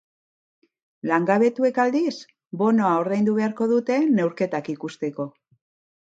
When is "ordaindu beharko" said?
3.03-3.69